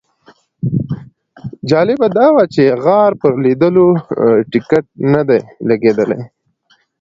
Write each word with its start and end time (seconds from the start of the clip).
جالبه 1.69 2.07
دا 2.17 2.27
وه 2.35 2.43
چې 2.53 2.61
د 2.67 2.71
غار 2.83 3.11
پر 3.21 3.31
لیدلو 3.45 3.85
ټیکټ 4.51 4.85
نه 5.13 5.21
دی 5.27 5.41
لګېدلی. 5.69 6.21